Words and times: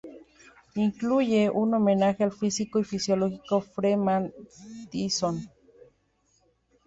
Incluye 0.73 1.51
un 1.51 1.75
homenaje 1.75 2.23
al 2.23 2.31
físico 2.31 2.79
y 2.79 2.83
filósofo 2.83 3.61
Freeman 3.61 4.33
Dyson. 4.91 5.47